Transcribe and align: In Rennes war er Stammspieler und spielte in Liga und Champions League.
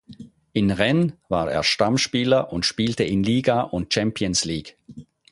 In 0.53 0.71
Rennes 0.71 1.13
war 1.29 1.51
er 1.51 1.61
Stammspieler 1.61 2.51
und 2.51 2.65
spielte 2.65 3.03
in 3.03 3.21
Liga 3.23 3.61
und 3.61 3.93
Champions 3.93 4.45
League. 4.45 4.75